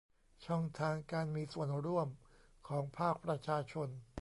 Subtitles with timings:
[0.45, 2.07] ช่องทางการมีส่วนร่วม
[2.67, 3.89] ของภาคประชาชน